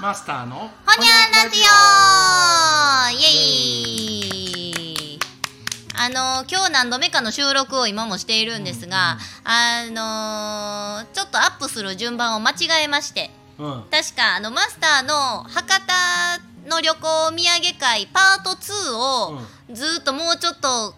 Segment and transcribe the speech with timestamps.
[0.00, 1.12] マスターのほにゃ
[1.44, 3.20] ラジオ！
[3.20, 3.28] イエ
[5.14, 5.18] イ！
[5.96, 13.32] あの今日何度目かの収録を今もしているんですが、あのちょっとアップする順番を間違えまして。
[13.58, 13.84] うん。
[13.90, 17.40] 確かあのマスターの博多の旅行土産
[17.76, 19.40] 会パート2を
[19.72, 20.94] ずっともうちょっと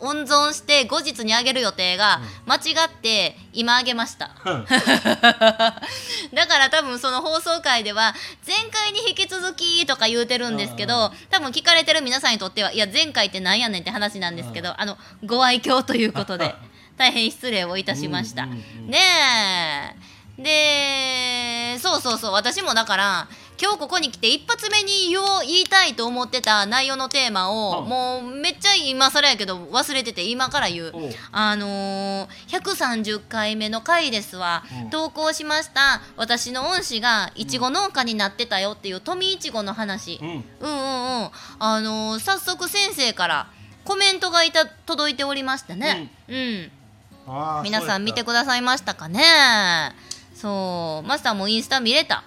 [0.00, 4.30] 温存して後日にあげる予定が間違って今あげました。
[4.44, 4.66] うん。
[6.34, 8.14] だから多分その放送回では
[8.46, 16.54] 前回に引き続きとか言うてるんですけど多分聞かれてる皆さんにとってはいや前回ってなんやねんって話なんですけどあのご愛嬌ということで
[16.96, 18.46] 大変失礼をいたしました。
[18.46, 20.10] ねえ。
[20.42, 23.28] でそうそうそう私もだから
[23.60, 27.88] 今日ここに来て一発目に言おう言いたいと思ってた内容のテーマを、うん。
[27.90, 30.92] もうめっちゃ今更やけど忘れてて今から言う。
[31.30, 34.90] あのー、130回目の回ですわ、うん。
[34.90, 36.00] 投稿しました。
[36.16, 40.28] 私の恩師がいちご農家になってたよっていう富いちごの話、うん。
[40.28, 41.30] うんうんうん。
[41.58, 43.50] あのー早速先生から
[43.84, 46.70] コメントがいた届いておりましてね、うん。
[47.26, 49.22] あー皆さん見てくださいましたかね。
[50.34, 51.06] そう。
[51.06, 52.24] マスターもインスタ見れた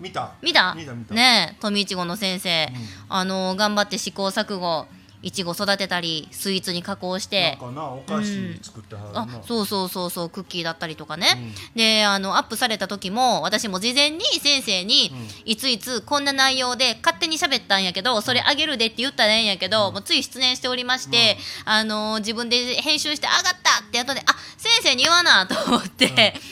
[0.00, 0.32] 見た。
[0.42, 0.74] 見た？
[0.74, 1.14] 見た見た。
[1.14, 3.16] ねえ富いちごの先生、うん。
[3.16, 4.86] あのー頑張って試行錯誤
[5.24, 7.56] いちご育てたりスイーツに加工して。
[7.60, 9.20] なんかなお菓子作ってはるな。
[9.22, 15.10] あそうそうそうそうクッキーだったりとかね、であのアップされた時も私も事前に先生に、
[15.44, 26.08] いついつこんな内容で勝手に喋ったんやけどそれあげるでって言ったらええんやけど、もうつい出演しておりまして、あの自分で編集して「あがった!」って後で「あ先生に言わな」と思って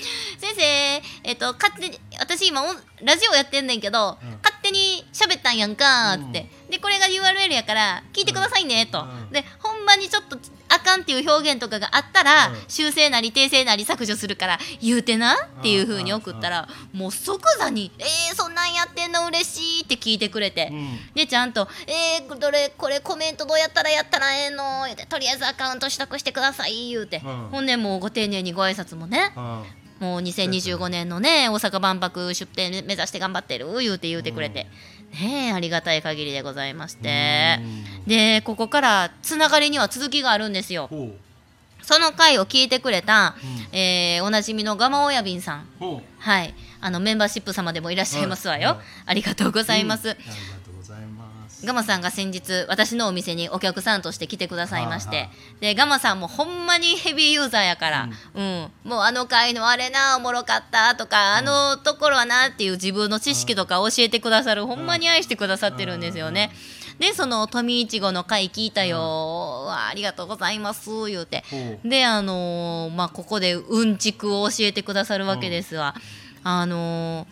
[0.39, 4.31] 「先生えっと勝手に私今音ラジオやってんねんけど、うん。
[4.43, 9.31] 勝手に喋ったんやんか」って、でこれが URL やから聞いてくださいねと、うん。
[9.31, 10.39] でほんまにちょっと
[10.69, 12.57] あかんっていう表現とかがあったら、うん。
[12.69, 20.99] 修正なり訂正なり削除するから言うてなっていう風に送ったら、もう即座に「えー、そんなんやってんの嬉しい」って聞いてくれて、うん。
[21.15, 27.49] でちゃんと「えー、どれこれコメントどうやったらやったらええの?」とりあえずアカウント取得してください」言うて、うん。
[27.51, 29.33] ほんでもうご丁寧にご挨拶もね。
[29.37, 34.67] うんもう2025年のね大阪万博出展目指して頑張ってる言うて言うてくれて、
[35.13, 37.59] ねえありがたい限りでございまして。
[37.61, 38.05] うん。
[38.09, 40.91] でここからつながりには続きがあるんですよ。
[41.83, 43.37] その回を聞いてくれた、
[43.73, 45.69] うえーおなじみのガマ親瓶さん。
[46.19, 46.53] はい。
[46.81, 48.77] あのメンバーシップ様でもいらっしゃいますわよ、はい。
[48.79, 48.87] はい。
[49.07, 50.17] ありがとうございます、うん
[51.65, 55.29] ガマさんが先日私のお店にお客さんとして来てくださいまして、
[55.61, 58.71] でガマさんもほんまにヘビーユーザーやから、うん。
[58.83, 66.51] もうあの回のあれなおもろかったとか、あのところはなっていう自分の知識とか教えてくださる、ほんまに愛してくださってるんですよね。
[66.99, 71.45] でその富いちごの回聞いたよ、わあありがとうございます言うて。
[71.85, 75.95] であのーまあここでうんちくを教えてくださるわけですわ、
[76.43, 77.27] あのー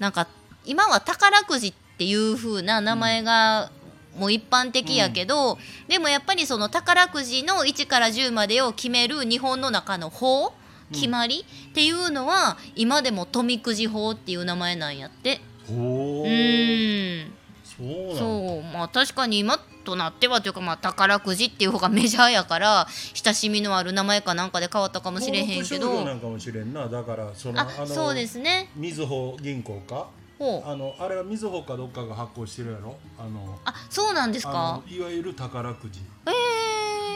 [0.00, 0.26] なんか
[0.64, 3.70] 今は宝くじっていう風な名前が
[4.18, 10.54] もう一般的やけど、でもやっぱりその宝くじの1から10までを決める日本の中の法
[10.92, 15.40] 決まりっていうのは今でも富くじ法っていう名前なんやって。
[15.66, 16.28] ほう。
[16.28, 17.32] ん。
[17.76, 25.64] そうまあ確かに今となってはというかまあ宝くじっていう方がメジャーやから親しみのある名前かなんかで変わったかもしれへんけど。
[25.64, 26.86] 標なんかもしれんな。
[26.88, 28.70] だからそのあそうですね。
[28.76, 30.06] みずほ銀行か？
[30.38, 32.96] あのあれはみずほかどっかが発行してるやろ？
[33.18, 36.00] あのあそうなんですあかのいわゆる宝くじ。
[36.26, 36.34] ええ。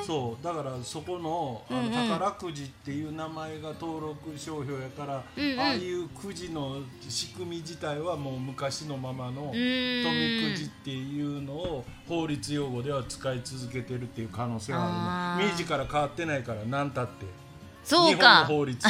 [0.06, 1.92] そうだからそこのあの、うんうん。
[1.92, 5.60] 宝くじっていう名前が登録商標やから、うんうん。
[5.60, 9.58] ああいうくじの仕組み自体はもう昔のままの富く
[10.56, 15.50] じっていうのを法律用語では使い続けてるっていう可能性はあるな。
[15.52, 17.26] 明治から変わってないから何たって
[17.88, 18.44] そうか。
[18.44, 18.88] 法律。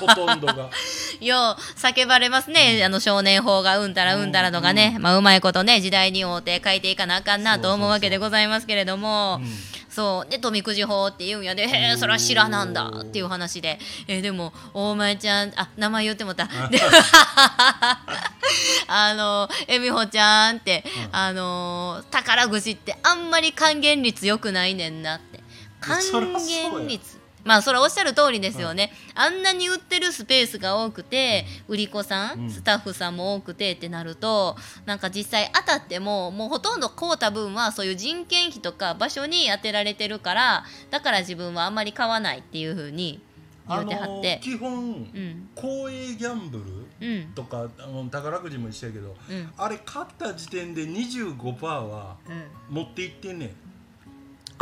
[0.00, 0.68] ほとんどが。
[1.20, 9.40] よう叫ばれますね、あの少年法がうんたらうんたらとかね、まあうまいことね時代に応て変えていかなあかんなと思うわけでございますけれども。
[9.40, 10.30] うんそう。
[10.30, 11.68] で富くじ法って言うんやで。
[11.68, 13.78] へえそら知らなんだっていう話で。
[14.08, 16.46] えーでも大前ちゃんあ名前言ってもった。
[16.70, 16.80] で
[18.88, 20.82] あのえみほちゃんって、
[21.12, 25.40] あの宝くじってあんまり還元率良くないねんなって。
[25.80, 32.50] 還元率まあそれはおっしゃる通りですよね、あんなに売ってるスペースが多くて売り子さん、うん。
[32.50, 34.56] スタッフさんも多くてってなると
[34.86, 43.20] なんか実際当たってももうほとんど買うた分はそういう人件費とか場所に当てられてるからだから自分はあんまり買わないっていうふうに
[43.68, 45.48] 言あうてはって、の基本うん。
[45.54, 46.58] 公営ギャンブ
[47.00, 47.32] ルうん。
[47.34, 49.52] とかあの宝くじも一緒やけどうん。
[49.56, 52.76] あれ買った時点で25%はうん。
[52.76, 53.50] 持っていってんねん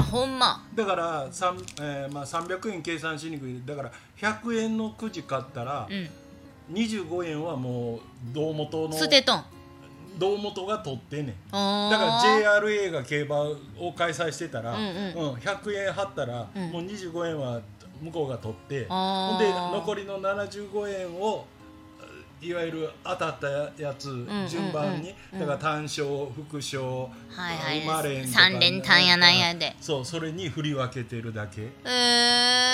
[0.01, 0.65] あほんま。
[0.75, 3.63] だから、三えーまあ、300円計算しにくい。
[3.65, 6.09] だから100円のくじ買ったらうん。
[6.75, 8.01] 25円はもう
[8.33, 9.45] 胴元の捨てとん。
[10.19, 11.57] 堂本が取ってんねだ
[11.97, 13.57] から JRA が競馬を
[13.97, 15.35] 開催してたら、うんうん。
[15.35, 16.71] 100円払ったら、うん。
[16.71, 17.61] もう25円は
[18.01, 18.87] 向こうが取って。
[18.89, 21.47] ほんで残りの75円を
[22.43, 23.49] いわゆる当たった
[23.83, 25.41] やつ、順番にうん。
[25.41, 27.83] だから単勝副賞、はいはい。
[27.83, 29.77] 馬連とか三連単やなんやで。
[29.81, 31.69] そうそれに振り分けてるだけ。
[31.85, 32.65] えー。
[32.65, 32.70] うん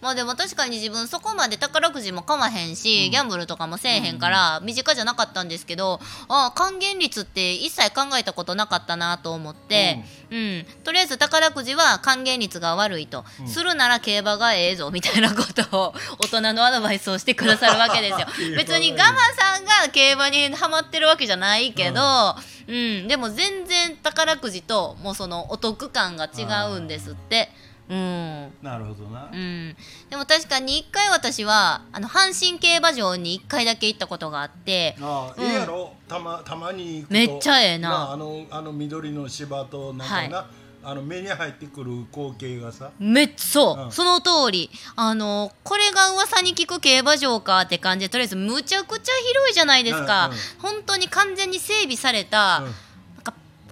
[0.00, 3.10] まあでも確かに自分そこまで宝くじも買わへんし、うん。
[3.10, 10.66] ギャンブルとかもせえへんから、身近じゃなかったんですけどあ還元率って一切考えたことなかったなと思って、うん。
[10.84, 13.48] とりあえず宝くじは還元率が悪いと、うん。
[13.48, 18.26] するなら競馬がええぞみたいなことを 大人のアドバイスをしてくださるわけですよ。
[18.56, 22.36] 別にガマさんが競馬にハマってるわけじゃないけど、
[22.68, 23.08] うん。
[23.08, 27.50] でも全然宝くじともうそのお得感が違うんですって。
[27.88, 28.52] うん。
[28.62, 29.76] なるほどな、うん、
[30.10, 35.48] でも確かに1回私はあの阪神競馬場に1回だけ行ったことがあってああ、うん。
[35.48, 35.92] ええやろ。
[36.08, 38.12] たまたまにめっちゃええな。
[38.12, 40.50] あのあの緑の芝となんかな、
[40.84, 42.90] あの目に入ってくる光景がさ。
[42.98, 43.92] めっそう、うん。
[43.92, 44.70] その通り。
[44.94, 50.38] あのこれが噂に聞く競馬場かって感じでとりあえずむちゃくちゃ広いじゃないですか、うんうん。
[50.58, 52.74] 本当に完全に整備された、うん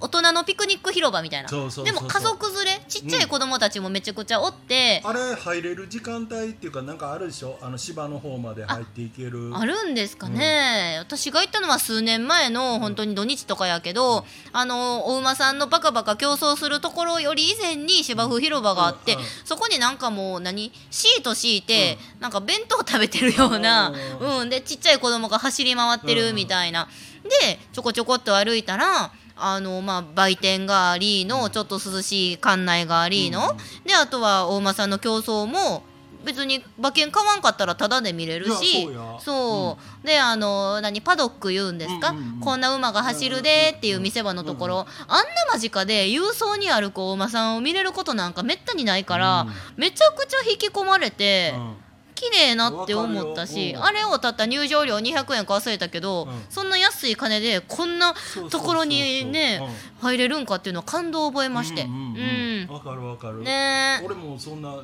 [0.04, 1.48] 大人のピクニック広場みたいな。
[1.48, 1.56] で
[1.92, 7.58] も家族連れちっちゃい子供たちもめちゃくちゃおって、あれ入れる時間帯っていうかなんかあるでしょ？
[7.62, 9.50] あの芝の方まで入っていける。
[9.54, 19.20] あるんですかね、私が行ったのは数年前の本当に土日とかやけど、あのお馬さんのバカバカ競争するところより以前に芝生広場があって、うん。
[19.20, 19.26] うん。
[19.46, 20.70] そこになんかもう何？
[20.90, 26.88] シート敷いて、なんか弁当食べてるような、ううん、でちっちゃい子供が走り回ってるみたいな、
[27.22, 35.82] でちょこちょこっと歩いたらあのまあ、売店がありのちょっと涼しい館内がありの、であとは大馬さんの競争も
[36.24, 38.88] 別に馬券買わんかったらタダで見れるし。
[39.20, 40.06] そうう。
[40.06, 49.52] であの何パドック言うんですか、うんうんうんこんな馬が走るでっていう見せ場のところ、あんな間近で郵送に歩くお馬さんを見れることなんかめったにないから、うん。
[49.76, 51.76] めちゃくちゃ引き込まれて、うん
[52.14, 56.44] 綺麗なって思ったし、あれをたった入場料200円か忘れたけど、うん。
[56.48, 58.14] そんな安い金でこんな
[58.50, 60.08] ところにねうん。
[60.08, 61.82] 入れるんかっていうのは感動を覚えまして。
[61.82, 62.74] うんうんうんうん。
[62.74, 64.00] わかるわかる、ね。
[64.02, 64.74] え俺もそんなな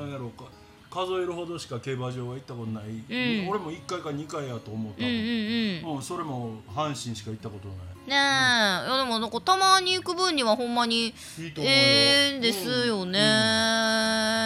[0.00, 0.44] なんやろうか
[0.90, 3.48] 数えるほどしか競馬場は行ったことない、ん。
[3.48, 5.10] 俺も1回か2回やと思ったうん。
[5.10, 7.76] うんうんもん、うんそれも阪神しか行ったことない。
[7.76, 11.12] ねえ、いやでもなんかたまに行く分にはほんまにいい
[11.52, 11.76] と思うよ。
[11.76, 13.20] ええですよね、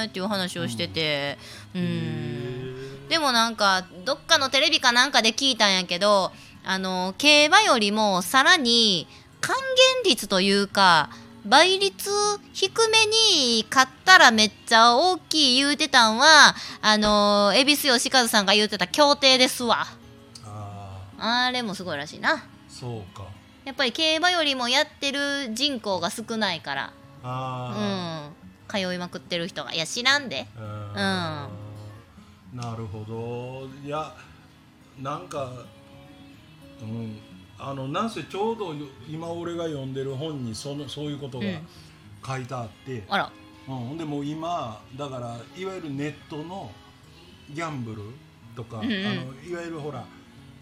[0.02, 0.10] うん。
[0.10, 1.38] っていう話をしてて。
[1.74, 6.32] うん、へでもなんかどっかのテレビかなんかで聞いたんやけど
[6.64, 9.06] あの競馬よりもさらに
[9.40, 9.56] 還
[10.02, 11.10] 元率というか
[11.46, 12.10] 倍率
[12.52, 19.86] 低めに買ったらめっちゃ大きい言うてたんはあの恵比寿吉和さんが言うてた協定ですわ。
[20.44, 22.34] ああれもすごいらしいな。
[22.34, 23.24] あそうか。
[23.64, 26.92] やっぱり競馬よりもやってる人口が少ないから。
[27.22, 28.30] あ
[28.70, 28.80] うん。
[28.80, 30.46] 通いまくってる人がいや知らんで。
[30.56, 31.48] あ、
[32.52, 33.68] うん、なるほど。
[33.84, 34.14] いや
[35.00, 35.50] なんか
[36.80, 37.18] うん
[37.66, 38.74] あのなんせちょうど
[39.08, 41.68] 今俺が読んでる本にそのそういうことがうん。
[42.26, 43.32] 書いてあって、あら。
[43.68, 46.70] うん、ほんでもう今だからいわゆるネットの
[47.50, 48.02] ギャンブル
[48.56, 49.06] とか、うんうん。
[49.06, 49.14] あの
[49.46, 50.04] いわゆるほら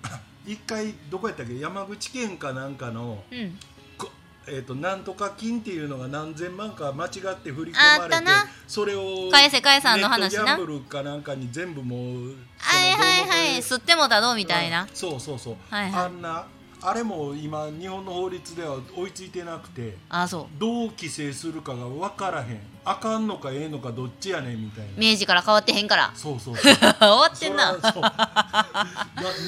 [0.46, 1.58] 一回どこやったっけ？
[1.58, 3.58] 山口県かなんかの、うん。
[3.96, 4.10] こ
[4.48, 8.26] えー、となんとか金っていうのが何千万か間違って振り込まれて
[8.66, 10.44] それを返せ返さんの話な。
[10.44, 13.58] ギャンブルかなんかに全部もうはいはいはい。
[13.58, 14.82] 吸ってもだどみたいな。
[14.82, 14.88] うん。
[14.92, 16.04] そうそうそう、はいはい。
[16.06, 16.44] あんな
[16.84, 20.58] あれも今日本の法律では追いついてなくてあそう。
[20.58, 22.60] どう規制するかが分からへん。
[22.84, 24.90] あかんのかええのかどっちやねんみたいな。
[24.96, 26.10] 明治から変わってへんから。
[26.14, 26.74] そうそうそう。
[26.74, 27.72] 終わってんな。
[27.72, 27.80] な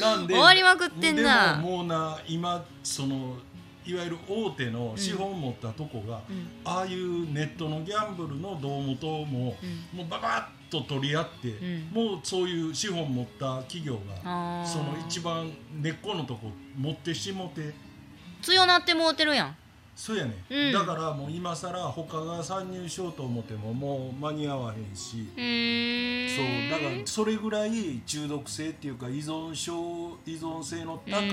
[0.01, 1.57] なんで終わりまくってんな。
[1.57, 3.37] でももうな今その
[3.85, 6.49] いわゆる大手の資本を持ったとこが、うん。
[6.65, 9.57] ああいうネットのギャンブルの胴元も、
[9.93, 9.99] うん。
[9.99, 11.91] もうババッと取り合って、ん。
[11.93, 17.73] もうそういう資本持った企業がその一番根っこのとこ持ってしもて。
[18.43, 19.57] 強なってもうてるやん。
[19.97, 20.73] そうやね、うん。
[20.73, 25.29] だからもう今更他が参入しようと思ってももう間に合わへんし、
[26.37, 29.73] そうだからそれぐらい中毒性っていうか依存症
[30.27, 31.25] 依存性の高いうん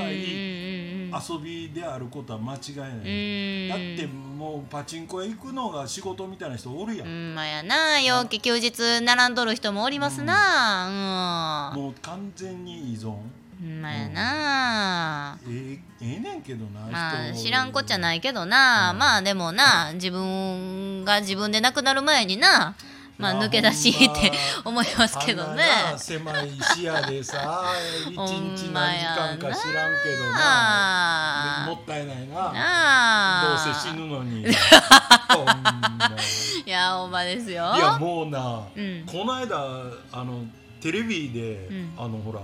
[1.11, 3.69] 遊びであることは間違いない、うん。
[3.69, 7.99] だってもうパチンコへ行くのが仕事みたいな人おるやん、うんまやな。
[7.99, 11.71] 陽気休日並んどる人もおりますな。
[11.75, 13.15] もう完全に依存。
[13.61, 15.37] うんまやな。
[15.47, 18.97] ええええねんけどな、まあ人知らんこっちゃないけどな、うん。
[18.97, 22.75] まあでもな自分が自分で亡くなる前にな
[23.21, 24.31] まあまあ抜け出しって
[24.63, 25.63] ほ思いますけどね。
[25.97, 27.63] 狭い視野でさ
[28.09, 31.65] 一日何時間か知らんけどな。
[31.67, 33.43] もったいないな。
[33.47, 34.41] どうせ死ぬのに。
[36.65, 37.73] いやほんまですよ。
[37.75, 39.05] いやもうな、うん。
[39.05, 39.57] この間
[40.11, 40.45] あの
[40.81, 41.93] テレビで、うん。
[41.97, 42.41] あのほら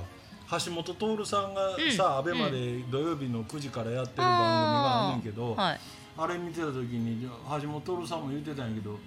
[0.64, 1.92] 橋本徹さんがうん。
[1.92, 5.80] さ、アベマで土曜日の9時からやってる番組があんねんけど、はい。
[6.20, 7.30] あれ見てた時に
[7.62, 8.98] 橋本徹さんも言ってたんやけど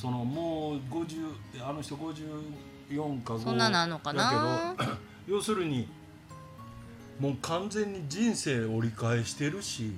[0.00, 4.76] そのもう50あの人54か5そんななのかな？
[4.76, 4.92] だけど
[5.26, 5.88] 要するに
[7.18, 9.90] もう完全に人生折り返してるし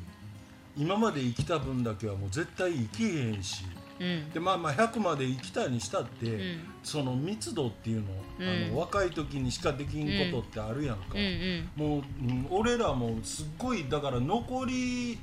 [0.75, 3.65] 今まで生きた分だけはもう絶対生きへんし。
[4.01, 4.31] うん。
[4.31, 6.61] でまあまあ100まで生きたにしたって、うん。
[6.83, 8.07] その密度っていうの,、
[8.39, 8.49] うん。
[8.49, 11.17] あの若い時にしかできんことってあるやんか。
[11.77, 15.19] もう、うん俺らもすっごいだから残り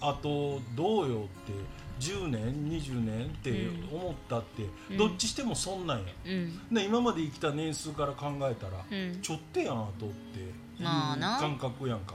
[0.00, 1.52] あとどうよって
[1.98, 4.96] 10年20年って思ったって、うん。
[4.96, 6.74] どっちしてもそんなんや、うん。
[6.74, 9.20] で今まで生きた年数から考えたら、うん。
[9.22, 12.14] ちょってやなとっていう感覚やんか、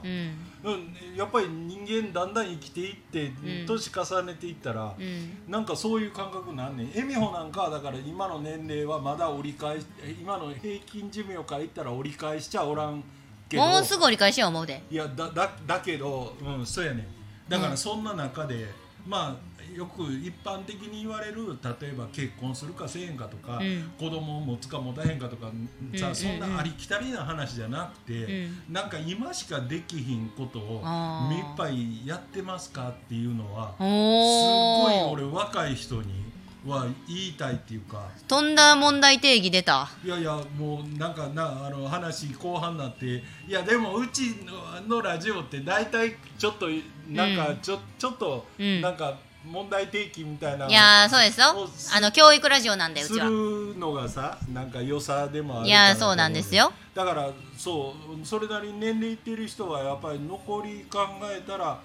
[1.16, 3.66] やっぱり人間だんだん生きていって、ん。
[3.66, 5.52] 年重ねていったら、うん。
[5.52, 6.88] なんかそういう感覚なんねん。
[6.96, 9.86] 恵美穂なんかはだから今の年齢はまだ折り返し
[10.22, 13.04] 今の平均寿命から言ったら折り返しちゃおらん
[13.50, 13.68] けど。
[13.68, 14.84] もうすぐ折り返しよう思うで。
[14.92, 17.06] いやだだだけどうんそうやねん。
[17.50, 18.68] だからそんな中で、
[19.06, 23.92] まあよく一般的に言われる例えば結婚するかせえへんかとか、うん。
[24.00, 25.52] 子供を持つか持たへんかとか
[25.96, 26.16] さ、うん。
[26.16, 28.74] そんなありきたりな話じゃなくて、うん。
[28.74, 30.82] なんか今しかできひんことを
[31.30, 36.32] 目いっぱいやってますかっていうのはすごいお俺若い人に
[36.66, 38.10] は言いたいっていうか。
[38.28, 39.90] とんだ問題定義出た。
[40.04, 46.68] いやいやもうなんかなあの話後半になっていやでもうちののラジオって大体ちょっと
[47.10, 48.82] なんかちょ,、ちょっとうん。
[48.82, 51.48] なんか問題提起みたいないやーそうですよ。
[51.96, 53.26] あの教育ラジオなんでうすちは。
[53.26, 56.72] るのがさなんか良さでもあるいやーそうなんですよ。
[56.94, 61.80] だからそうそれなりに年齢いってる人はやっぱり残り考えたら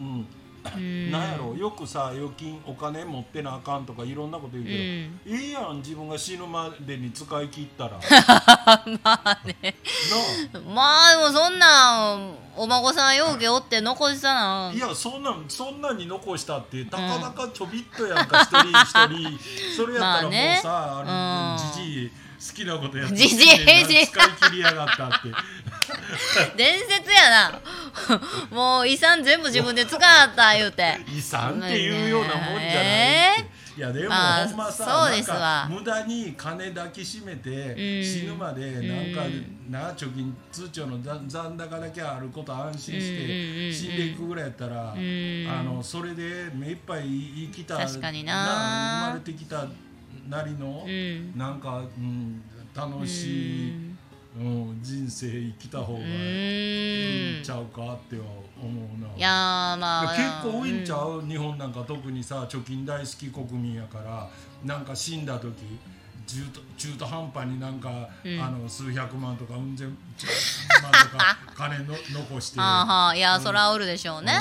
[0.00, 0.26] うんうん
[0.64, 4.80] なんやろよくさ預金お金持ってなあかんとかいろんなこと言うけど、うん。
[4.82, 7.90] ええやん自分が死ぬまでに使い切ったら。
[7.90, 7.98] な
[9.02, 9.76] まあね。
[10.74, 14.68] まあでもそんなんお孫さんようけおって残したな。
[14.68, 19.38] あいやそんなんそんなに残したってたかだかちょびっとやんか一人一人。
[19.76, 20.68] それやったらもうさ、
[21.06, 25.28] まあねじじい好きなことやって使い切りやがったって
[26.56, 27.60] 伝説やな。
[28.50, 30.00] もう遺産全部自分で使っ
[30.34, 30.98] た言うて。
[31.08, 35.38] 遺産っていうようなもんじゃないえいやでも、まあほんまさそうですわ。
[35.38, 45.46] なんか無駄に金抱きしめて、うん死ぬまでなんか、うんな貯金通帳の残残高だけあること安心して、死んでいくぐらいやったら、ん。
[45.48, 47.04] あのそれで目いっぱい
[47.52, 49.04] 生きた確かにな。
[49.04, 49.64] 生まれてきた
[50.28, 51.38] なりの、うん。
[51.38, 52.42] なんか、うん、
[52.74, 53.89] 楽しい、
[54.38, 57.42] うん人生生きた方がういいーんん。
[57.42, 58.22] ちゃうかっては
[58.62, 59.08] 思うな。
[59.16, 61.22] いやーまあ結構多いんちゃう？
[61.24, 64.28] う、日本なんか特にさ貯金大好き国民やから
[64.64, 65.54] なんか死んだ時
[66.28, 68.40] 中途中途半端になんか、うん。
[68.40, 74.40] あの数百万とかうん千万とか 金の残して、はあはあいやそらおるでしょうね。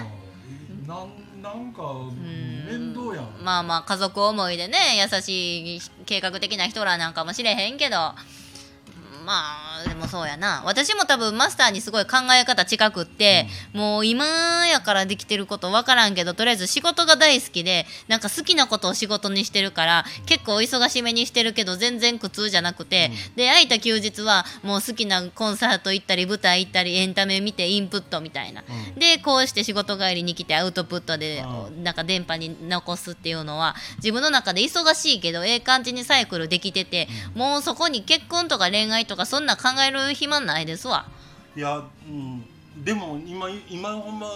[0.82, 0.88] うん。
[0.88, 1.08] なん
[1.42, 4.78] なんかん面倒やん、まあまあ家族思いでね
[5.12, 8.14] 優しい計画的な人らなんかもしれへんけど
[9.30, 10.64] まあでもそうやな。
[10.66, 14.26] 私も多分マスターにすごい考え方近くって、もう今
[14.66, 29.00] やからできてること分からんけどとりあえず仕事が大好きでなんか好きなことを仕事にしてるから結構忙しめにしてるけど全然苦痛じゃなくて、で空いた休日はもう好きなコンサート行ったり舞台行ったりエンタメ見てインプットみたいな、うん。
[29.00, 31.44] でこうして仕事帰りに来てアウトプットで
[31.78, 41.08] うなんか電波に残すっていうのは自分の中で忙しいけどええ感じにサイクルできてて、もうそこに結婚とか恋愛とかそんな考える暇ないですわ。
[41.56, 42.46] いや、うん、
[42.84, 44.28] でも今今ほんま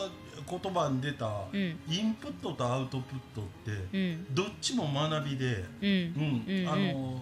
[0.50, 1.80] 言葉に出た、うん。
[1.88, 4.36] インプットとアウトプットって、うん。
[4.36, 5.64] どっちも学びで。
[5.82, 6.68] うん。
[6.68, 7.20] あの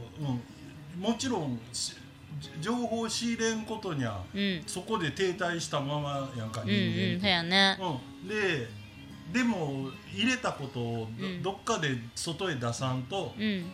[0.97, 1.93] うん、もちろんし
[2.59, 4.63] 情報を仕入れんことにはうん。
[4.65, 7.77] そこで停滞したままやんかうん人うんそう間やね。
[7.79, 8.27] うん。
[8.27, 8.67] で
[9.31, 11.07] でも入れたことを
[11.41, 13.65] ど,、っかで外へ出さんとうん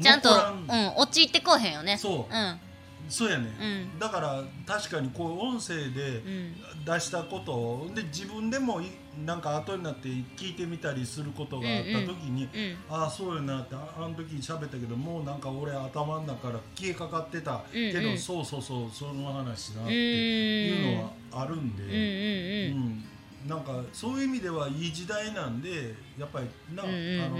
[0.00, 0.32] ちゃんとう
[0.74, 1.96] ん陥ってこうへんよね。
[1.98, 2.34] そう。
[2.34, 2.60] うん。
[3.08, 3.98] そうやね、うん。
[3.98, 6.54] だから確かにこう音声でうん。
[6.84, 8.86] 出したことをで自分でもい
[9.24, 12.76] なんか後になって聞いてみたりすることがあった時に、うん。
[12.88, 18.06] ああそうやなってああの時喋ったけどもうなんか俺頭の中から消えかかってたけど、うん。
[18.06, 23.04] うんそうそうそうその話なっうていうのはんあるんで、うんうん。
[23.44, 23.48] うん。
[23.48, 27.24] なんかそういう意味ではいい時代なんでやっぱりな、うんうんうん。
[27.24, 27.36] あの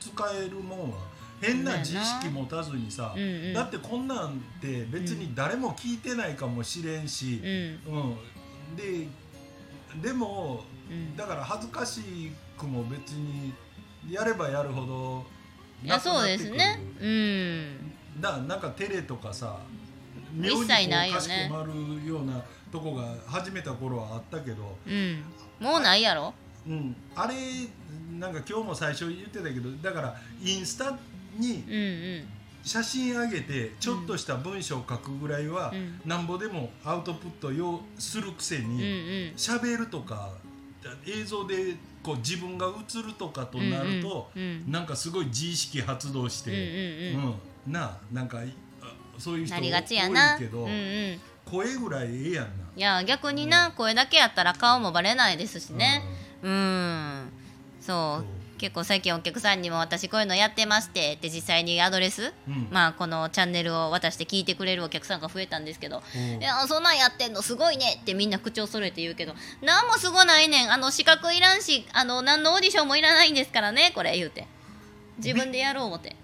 [0.00, 0.98] 使えるもんは
[1.40, 3.52] 変な自意識持たずにさ、うんうん。
[3.52, 7.94] だってこんなんって別に誰も聞いてないかもしれんしう、ん。
[7.94, 7.98] う
[8.72, 8.76] ん。
[8.76, 9.06] で
[10.02, 11.16] でもうん。
[11.16, 12.00] だから恥ずかし
[12.56, 13.52] くも別に
[14.10, 15.24] やればやるほど
[15.82, 16.80] いやそうですね。
[17.00, 18.20] うん。
[18.20, 19.58] だなんかテレとかさ
[20.40, 25.22] 一切ないよねかしこまるようなとこが始めた頃はあったけど、うん。
[25.60, 26.32] もうないやろ？
[26.66, 27.34] うん、あれ
[28.18, 30.98] なんか今日も最初言ってたけどだからインスタにう
[31.42, 32.24] んうん。
[32.62, 36.00] 写真上げてちょっとした文章を書くぐらいは、うん。
[36.04, 38.80] なんぼでもアウトプットようするくせにん
[39.36, 40.30] 喋、るとか
[41.06, 44.30] 映像でこう自分が映るとかとなると、
[44.66, 47.34] なんかすごい自意識発動して、うんうん
[47.72, 48.42] なあなんか
[49.16, 50.34] そういう人なりがちやな。
[50.34, 50.68] 多いけど、
[51.44, 52.50] 声ぐらいええやんな。
[52.76, 56.02] いや逆にな声だけやったら顔もバレないですしね。
[56.42, 57.30] うん。
[57.80, 62.68] そう結構最近お客さんにも私こういうのやってましてって実際にアドレス、うん。
[62.70, 66.40] まあこのチャンネルを渡して聞いてくれるお客さんが増えたんですけどうん。
[66.40, 70.72] いやそんなんやってんのすごいねってみんな口を揃えて言うけどなんもすごないねん。
[70.72, 74.46] あの資格いらんしあの何のオーディションもいらないんですからねこれ言うて。
[75.18, 76.16] 自分でやろう思って。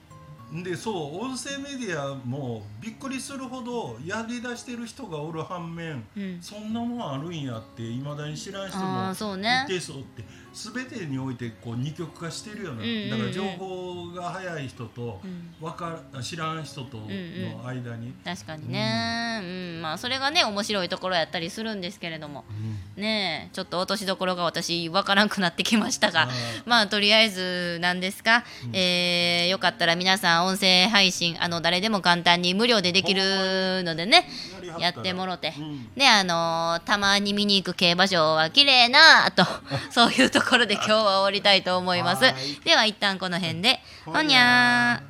[0.53, 6.39] でそう音声メディアもびっくりするほどやりだしてる人がおる反面、うん。
[6.41, 9.65] そんなもんあるんやっていまだに知らん人あもあそうね。
[9.69, 13.11] 一定数おって全てにおいてこう二極化してるよな、うんうんうん。
[13.11, 15.65] だから情報が早い人とうん。
[15.65, 19.47] わか知らん人との間に、確かにね、う
[19.79, 19.83] ん。
[19.83, 22.45] まあそれがね面白いところやったりするんですけれども。
[22.97, 23.55] ねえ。
[23.55, 26.29] ちょっと落としどころが私わからんくなってきましたが。
[26.65, 34.29] まあとりあえずなんですか、えーよかったら皆さん音声配信あの誰でも簡単に無料でできるのでね
[34.79, 35.91] やってもろて、うん。
[35.95, 39.45] であのーたまに見に行く競馬場は綺麗なと
[39.91, 42.25] そういうところで今日は終わりたいと思います。
[42.25, 42.35] はい。
[42.65, 43.81] では一旦この辺で。
[44.05, 45.10] ほほにゃー